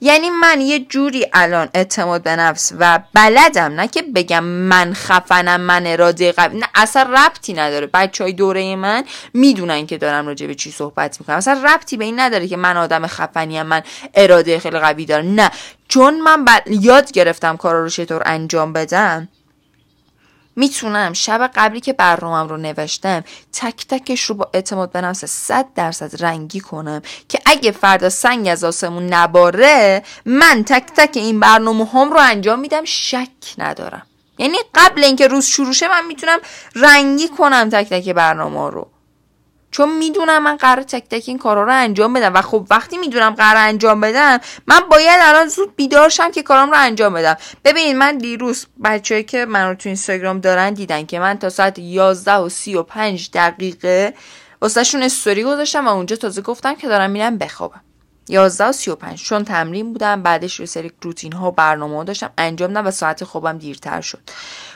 یعنی 0.01 0.31
من 0.31 0.61
یه 0.61 0.79
جوری 0.79 1.27
الان 1.33 1.69
اعتماد 1.75 2.23
به 2.23 2.37
نفس 2.37 2.73
و 2.79 3.01
بلدم 3.15 3.73
نه 3.73 3.89
که 3.89 4.03
بگم 4.03 4.45
من 4.45 4.95
خفنم 4.95 5.61
من 5.61 5.87
اراده 5.87 6.33
قوی 6.33 6.59
نه 6.59 6.67
اصلا 6.75 7.03
ربطی 7.03 7.53
نداره. 7.53 7.87
بچه 7.87 8.25
های 8.25 8.33
دوره 8.33 8.77
من 8.77 9.05
می‌دونن 9.35 9.87
که 9.87 9.99
دارم 9.99 10.27
راجع 10.27 10.47
به 10.47 10.55
چی 10.55 10.71
صحبت 10.71 11.21
می‌کنم. 11.21 11.37
اصلا 11.37 11.63
ربطی 11.65 11.97
به 11.97 12.05
این 12.05 12.21
نداره 12.21 12.49
که 12.49 12.57
من 12.57 12.77
آدم 12.77 13.07
خفنیم 13.07 13.63
من 13.63 13.83
اراده 14.15 14.59
خیلی 14.59 14.79
قوی 14.79 15.05
دارم. 15.05 15.35
نه 15.35 15.51
چون 15.89 16.21
من 16.21 16.45
یاد 16.67 17.13
گرفتم 17.13 17.57
کارا 17.57 17.83
رو 17.83 17.89
چطور 17.89 18.23
انجام 18.27 18.73
بدم 18.73 19.29
می‌تونم 20.57 21.13
شب 21.13 21.51
قبلی 21.55 21.81
که 21.81 21.93
برنامهم 21.93 22.49
رو 22.49 22.57
نوشتم 22.57 23.25
تک 23.53 23.87
تکش 23.89 24.23
رو 24.23 24.35
با 24.35 24.51
اعتماد 24.55 24.93
به 24.93 25.01
نفس 25.01 25.25
صد 25.25 25.67
درصد 25.75 26.25
رنگی 26.25 26.61
کنم 26.61 27.03
که 27.29 27.39
اگه 27.47 27.71
فردا 27.71 28.11
سنگ 28.11 28.49
از 28.49 28.65
آسمون 28.65 29.07
نباره 29.07 30.03
من 30.27 30.65
تک 30.67 30.87
تک 30.97 31.11
این 31.17 31.41
برنامه 31.41 31.87
هم 31.87 32.13
رو 32.13 32.21
انجام 32.21 32.59
میدم 32.59 32.85
شک 32.85 33.29
ندارم. 33.59 34.07
یعنی 34.39 34.57
قبل 34.75 35.05
اینکه 35.05 35.29
روز 35.29 35.47
شروع 35.47 35.73
شه 35.73 35.89
من 35.89 36.07
می‌تونم 36.07 36.39
رنگی 36.75 37.29
کنم 37.29 37.69
تک 37.71 37.89
تک 37.89 38.09
برنامه 38.09 38.71
رو. 38.71 38.89
چون 39.77 39.99
می‌دونم 39.99 40.43
من 40.43 40.57
قرار 40.57 40.83
تک 40.83 41.05
تک 41.09 41.25
این 41.27 41.39
کارا 41.39 41.63
رو 41.63 41.73
انجام 41.73 42.13
بدم 42.13 42.35
و 42.35 42.43
خب 42.43 42.67
وقتی 42.71 42.99
می‌دونم 42.99 43.31
قرار 43.31 43.57
انجام 43.57 44.01
بدم 44.01 44.41
من 44.67 44.81
باید 44.91 45.19
الان 45.23 45.49
زود 45.49 45.77
بیدار 45.77 46.09
شم 46.09 46.31
که 46.31 46.43
کارام 46.43 46.71
رو 46.71 46.77
انجام 46.79 47.15
بدم. 47.15 47.37
ببینید 47.65 47.97
من 47.97 48.19
دیروز 48.19 48.67
بچه‌ای 48.85 49.25
که 49.25 49.47
من 49.47 49.69
رو 49.69 49.75
تو 49.75 49.89
اینستاگرام 49.89 50.41
دارن 50.41 50.75
دیدن 50.75 51.07
که 51.07 51.19
من 51.19 51.39
تا 51.39 51.49
ساعت 51.49 51.79
11 51.79 52.35
و 52.35 52.49
35 52.49 53.31
دقیقه 53.35 54.15
واسهشون 54.61 55.03
استوری 55.03 55.45
گذاشتم 55.45 55.87
و 55.87 55.91
اونجا 55.91 56.17
تازه 56.17 56.43
گفتم 56.43 56.75
که 56.75 56.89
دارم 56.89 57.11
میرم 57.11 57.39
بخوابم. 57.39 57.86
11 58.29 58.65
و 58.65 58.73
35 58.73 59.23
چون 59.23 59.45
تمرین 59.45 59.93
بودم 59.93 60.23
بعدش 60.23 60.61
رو 60.61 60.67
سری 60.67 60.93
روتین 61.03 61.33
ها 61.33 61.49
و 61.49 61.53
برنامه 61.53 61.97
ها 61.97 62.05
داشتم 62.05 62.31
انجام 62.39 62.73
دادم 62.73 62.87
و 62.87 62.91
ساعت 62.91 63.25
خوابم 63.25 63.59
دیرتر 63.59 64.01
شد. 64.01 64.21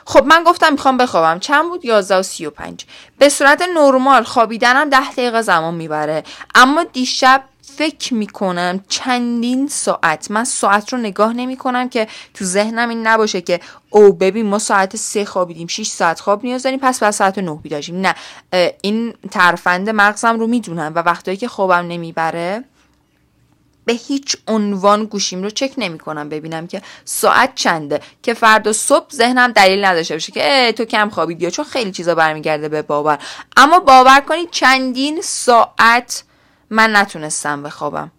خب 0.04 0.24
من 0.26 0.44
گفتم 0.44 0.72
می‌خوام 0.72 0.96
بخوابم. 0.96 1.38
چند 1.38 1.68
بود؟ 1.68 1.84
11 1.84 2.16
و 2.18 2.22
35 2.22 2.84
به 3.18 3.28
صورت 3.28 3.62
نرمال 3.76 4.22
خوابیدنم 4.22 4.88
10 4.88 5.12
دقیقه 5.12 5.42
زمان 5.42 5.74
می‌بره. 5.74 6.24
اما 6.54 6.84
دیشب 6.84 7.44
فکر 7.76 8.14
می‌کنم 8.14 8.84
چندین 8.88 9.68
ساعت. 9.68 10.30
من 10.30 10.44
ساعت 10.44 10.92
رو 10.92 10.98
نگاه 10.98 11.32
نمی‌کنم 11.32 11.88
که 11.88 12.08
تو 12.34 12.44
ذهنم 12.44 12.88
این 12.88 13.06
نباشه 13.06 13.40
که 13.40 13.60
او 13.90 14.12
ببین 14.12 14.46
ما 14.46 14.58
ساعت 14.58 14.96
سه 14.96 15.24
خوابیدیم 15.24 15.66
6 15.66 15.86
ساعت 15.86 16.20
خواب 16.20 16.44
نیاز 16.44 16.62
داریم 16.62 16.78
پس 16.82 17.00
بعد 17.00 17.10
ساعت 17.10 17.38
9 17.38 17.54
بیداشیم. 17.62 18.00
نه 18.00 18.14
این 18.82 19.14
ترفند 19.30 19.90
مغزم 19.90 20.38
رو 20.40 20.46
می‌دونم 20.46 20.92
و 20.94 20.98
وقتایی 20.98 21.36
که 21.36 21.48
خوابم 21.48 21.86
نمی‌بره 21.88 22.64
به 23.84 23.92
هیچ 23.92 24.36
عنوان 24.48 25.04
گوشیم 25.04 25.42
رو 25.42 25.50
چک 25.50 25.72
نمی 25.78 25.98
کنم 25.98 26.28
ببینم 26.28 26.66
که 26.66 26.82
ساعت 27.04 27.54
چنده 27.54 28.00
که 28.22 28.34
فردا 28.34 28.72
صبح 28.72 29.10
ذهنم 29.12 29.52
دلیل 29.52 29.84
نداشته 29.84 30.14
باشه 30.14 30.32
که 30.32 30.74
تو 30.76 30.84
کم 30.84 31.10
خوابیدی 31.10 31.50
چون 31.50 31.64
خیلی 31.64 31.92
چیزا 31.92 32.14
برمیگرده 32.14 32.68
به 32.68 32.82
باور. 32.82 33.18
اما 33.56 33.80
باور 33.80 34.20
کنید 34.20 34.50
چندین 34.50 35.20
ساعت 35.22 36.24
من 36.70 36.96
نتونستم 36.96 37.62
بخوابم. 37.62 38.12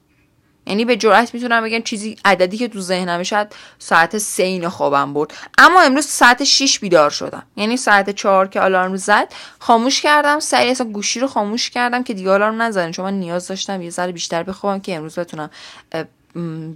یعنی 0.71 0.85
به 0.85 0.97
جرات 0.97 1.33
می‌تونم 1.33 1.63
بگم 1.63 1.81
چیزی 1.81 2.17
عددی 2.25 2.57
که 2.57 2.67
تو 2.67 2.81
ذهنم 2.81 3.23
شاید 3.23 3.55
ساعت 3.79 4.17
سه 4.17 4.43
این 4.43 4.69
خوابم 4.69 5.13
برد. 5.13 5.33
اما 5.57 5.81
امروز 5.81 6.05
ساعت 6.05 6.43
6 6.43 6.79
بیدار 6.79 7.09
شدم. 7.09 7.43
یعنی 7.55 7.77
ساعت 7.77 8.09
چهار 8.09 8.47
که 8.47 8.61
آلارم 8.61 8.95
زد 8.95 9.33
خاموش 9.59 10.01
کردم. 10.01 10.39
سریع 10.39 10.71
اصلا 10.71 10.87
گوشی 10.87 11.19
رو 11.19 11.27
خاموش 11.27 11.69
کردم 11.69 12.03
که 12.03 12.13
دیگه 12.13 12.31
آلارم 12.31 12.61
نزنه. 12.61 12.91
چون 12.91 13.05
من 13.05 13.13
نیاز 13.13 13.47
داشتم 13.47 13.81
یه 13.81 13.89
ذره 13.89 14.11
بیشتر 14.11 14.43
بخوابم 14.43 14.79
که 14.79 14.95
امروز 14.95 15.19
بتونم 15.19 15.49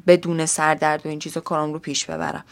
بدون 0.07 0.45
سردرد 0.45 1.05
و 1.05 1.09
این 1.09 1.19
چیزا 1.19 1.41
کارم 1.41 1.73
رو 1.73 1.79
پیش 1.79 2.05
ببرم. 2.05 2.43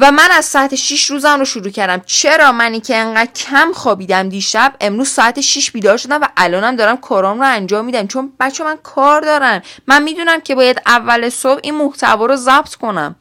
و 0.00 0.12
من 0.12 0.28
از 0.30 0.44
ساعت 0.44 0.74
6 0.74 1.04
روزم 1.04 1.38
رو 1.38 1.44
شروع 1.44 1.70
کردم. 1.70 2.02
چرا 2.06 2.52
منی 2.52 2.80
که 2.80 2.96
انقدر 2.96 3.30
کم 3.32 3.72
خوابیدم 3.74 4.28
دیشب؟ 4.28 4.74
امروز 4.80 5.08
ساعت 5.08 5.40
6 5.40 5.70
بیدار 5.70 5.96
شدم 5.96 6.20
و 6.22 6.28
الانم 6.36 6.76
دارم 6.76 6.96
کارام 6.96 7.38
رو 7.40 7.46
انجام 7.46 7.84
میدم. 7.84 8.06
چون 8.06 8.32
بچه 8.40 8.64
من 8.64 8.78
کار 8.82 9.20
دارن. 9.20 9.62
من 9.86 10.02
می‌دونم 10.02 10.40
که 10.40 10.54
باید 10.54 10.82
اول 10.86 11.28
صبح 11.28 11.60
این 11.62 11.74
محتوا 11.74 12.26
رو 12.26 12.36
ضبط 12.36 12.74
کنم. 12.74 13.16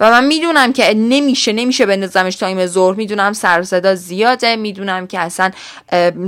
و 0.00 0.10
من 0.10 0.24
می‌دونم 0.24 0.72
که 0.72 0.94
نمیشه 0.94 1.52
نمیشه 1.52 1.86
بندازمش 1.86 2.36
time 2.36 2.66
ظهر. 2.66 2.94
می‌دونم 2.94 3.32
سر 3.32 3.62
صدا 3.62 3.94
زیاده. 3.94 4.56
می‌دونم 4.56 5.06
که 5.06 5.20
اصلا 5.20 5.50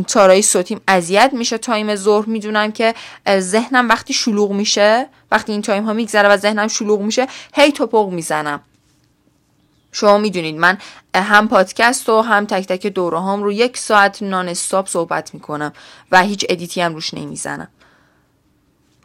تارای 0.09 0.43
صوتیم 0.43 0.81
اذیت 0.89 1.31
میشه 1.33 1.59
time 1.59 1.95
ظهر. 1.95 2.27
می‌دونم 2.27 2.73
که 2.73 2.95
ذهنم 3.39 3.89
وقتی 3.89 4.13
شلوغ 4.13 4.51
میشه 4.51 5.07
وقتی 5.33 5.53
این 5.53 5.63
time 5.63 5.85
ها 5.85 5.93
میگذره 5.93 6.29
و 6.29 6.37
ذهنم 6.37 6.69
شلوغ 6.69 7.01
میشه 7.01 7.27
هی 7.55 7.73
تپق 7.73 8.09
می‌زنم. 8.09 8.61
شما 9.93 10.19
می‌دونید 10.19 10.57
من 10.57 10.79
هم 11.15 11.49
پادکست 11.49 12.09
و 12.09 12.21
هم 12.21 12.47
تک 12.47 12.67
تک 12.67 12.87
دوره 12.87 13.21
هام 13.21 13.43
رو 13.43 13.53
یک 13.53 13.79
ساعت 13.79 14.23
non-stop 14.23 14.89
صحبت 14.89 15.35
می‌کنم 15.35 15.73
و 16.13 16.23
هیچ 16.23 16.47
edit 16.49 16.74
ی 16.74 16.81
هم 16.81 16.95
روش 16.95 17.15
نمی‌زنم. 17.15 17.69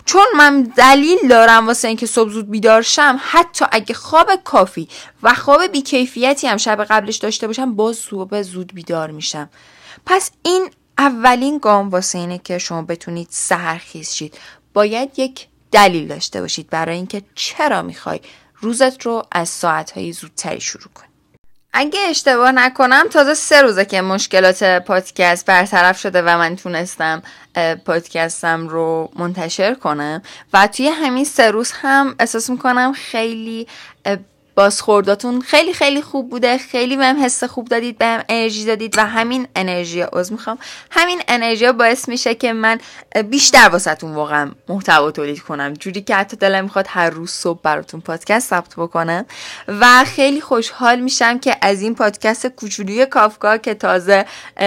چون 0.06 0.26
من 0.38 0.62
دلیل 0.64 1.18
دارم 1.30 1.68
واسه 1.68 1.88
اینکه 1.88 2.06
صبح 2.06 2.30
زود 2.30 2.52
بیدار 2.52 2.82
شم 2.82 3.20
حتی 3.22 3.66
اگه 3.72 3.94
خواب 3.94 4.30
کافی 4.44 4.88
و 5.24 5.34
خواب 5.34 5.68
بیکیفیتی 5.68 6.48
هم 6.48 6.58
شب 6.58 6.84
قبلش 6.84 7.16
داشته 7.18 7.48
باشم 7.48 7.76
باز 7.76 7.96
صبح 7.96 8.42
زود 8.42 8.74
بیدار 8.74 9.12
میشم. 9.12 9.50
پس 10.06 10.32
این 10.44 10.70
اولین 10.98 11.58
گام 11.58 11.90
واسه 11.90 12.18
اینه 12.18 12.38
که 12.38 12.58
شما 12.58 12.82
بتونید 12.82 13.28
سهرخیز 13.32 14.14
شید. 14.14 14.38
باید 14.74 15.20
یک 15.20 15.48
دلیل 15.72 16.08
داشته 16.08 16.42
باشید 16.42 16.70
برای 16.70 16.96
اینکه 16.96 17.22
چرا 17.36 17.82
می‌خوای 17.82 18.20
روزت 18.62 19.06
رو 19.06 19.24
از 19.32 19.50
ساعتهای 19.50 20.12
زودتری 20.12 20.62
شروع 20.62 20.92
کن 20.94 21.04
اگه 21.74 22.00
اشتباه 22.10 22.52
نکنم 22.52 23.08
تازه 23.12 23.34
سه 23.34 23.62
روزه 23.62 23.86
که 23.86 24.02
مشکلات 24.02 24.64
پادکست 24.64 25.46
برطرف 25.46 26.00
شده 26.00 26.22
و 26.22 26.38
من 26.38 26.56
تونستم 26.56 27.24
پادکستم 27.86 28.68
رو 28.68 29.12
منتشر 29.16 29.74
کنم 29.74 30.22
و 30.54 30.68
توی 30.68 30.88
همین 30.88 31.26
سه 31.26 31.52
روز 31.52 31.72
هم 31.72 32.16
احساس 32.20 32.50
می‌کنم 32.50 32.94
خیلی 32.94 33.68
بازخورداتون 34.58 35.42
خیلی 35.42 35.74
خیلی 35.74 36.02
خوب 36.02 36.30
بوده. 36.30 36.58
خیلی 36.58 36.98
بهم 36.98 37.24
حس 37.24 37.44
خوب 37.44 37.68
دادید 37.68 37.98
بهم 37.98 38.24
انرژی 38.30 38.66
دادید 38.66 38.98
و 38.98 39.06
همین 39.06 39.48
انرژی 39.56 40.02
از 40.02 40.32
می‌خوام. 40.32 40.58
همین 40.92 41.22
انرژی 41.28 41.72
باعث 41.72 42.10
میشه 42.10 42.36
که 42.36 42.54
من 42.54 42.80
بیشتر 43.30 43.70
واسهتون 43.70 44.14
واقعا 44.14 44.52
محتوا 44.70 45.12
تولید 45.12 45.40
کنم. 45.40 45.74
جوری 45.74 46.02
که 46.02 46.16
حتی 46.16 46.38
دلم 46.38 46.64
می‌خواد 46.64 46.86
هر 46.90 47.10
روز 47.10 47.32
صبح 47.32 47.60
براتون 47.64 48.02
پادکست 48.02 48.50
ثبت 48.50 48.74
بکنم. 48.78 49.26
و 49.68 50.06
خیلی 50.06 50.42
خوشحال 50.42 51.00
میشم 51.00 51.40
که 51.40 51.58
از 51.62 51.82
این 51.82 51.96
پادکست 51.96 52.48
کوچولوی 52.48 53.06
کافکا 53.06 53.58
که 53.58 53.74
تازه 53.74 54.26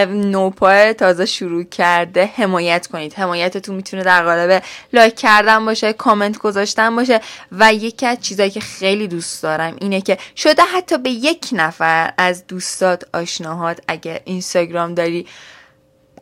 نوپای 0.09 0.95
تازه 0.95 1.27
شروع 1.27 1.65
کرده 1.65 2.31
حمایت 2.37 2.87
کنید. 2.87 3.15
حمایتتون 3.15 3.77
می‌تونه 3.77 4.03
در 4.03 4.25
قالب 4.25 4.63
لایک 4.93 5.17
کردن 5.17 5.65
باشه 5.65 5.93
کامنت 5.93 6.39
گذاشتن 6.39 6.97
باشه 6.97 7.21
و 7.53 7.75
یکی 7.75 8.07
از 8.07 8.21
چیزایی 8.21 8.51
که 8.51 8.61
خیلی 8.61 9.09
دوست 9.09 9.43
دارم 9.43 9.77
اینه 9.81 10.01
که 10.01 10.19
شده 10.37 10.63
حتی 10.63 10.99
به 10.99 11.11
یک 11.11 11.49
نفر 11.53 12.13
از 12.19 12.47
دوستات 12.47 13.05
آشناهات 13.15 13.81
اگر 13.89 14.21
اینستاگرام 14.25 14.95
داری 14.95 15.27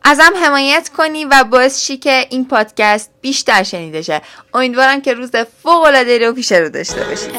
ازم 0.03 0.33
حمایت 0.43 0.89
کنی 0.97 1.25
و 1.25 1.43
باعث 1.43 1.81
شی 1.81 1.97
که 1.97 2.27
این 2.29 2.47
پادکست 2.47 3.11
بیشتر 3.21 3.63
شنیده 3.63 4.01
شه. 4.01 4.21
امیدوارم 4.53 5.01
که 5.01 5.13
روز 5.13 5.31
فوق 5.63 5.83
العاده 5.83 6.27
رو 6.27 6.33
پیش 6.33 6.51
رو 6.51 6.69
داشته 6.69 7.03
باشی. 7.03 7.29